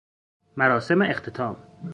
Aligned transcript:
مراسم 0.57 1.01
اختتام 1.01 1.57